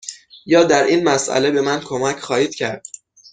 [0.45, 2.87] یا در این مسأله به من کمک خواهید کرد؟